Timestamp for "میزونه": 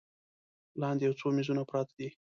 1.37-1.61